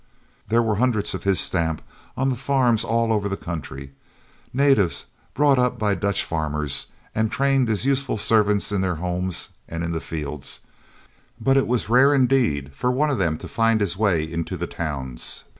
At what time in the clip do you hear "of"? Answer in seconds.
1.13-1.25, 13.11-13.19